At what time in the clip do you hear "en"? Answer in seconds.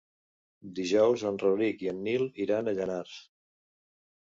1.33-1.37, 1.93-2.01